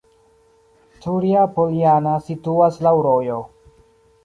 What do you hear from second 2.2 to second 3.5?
situas laŭ rojo.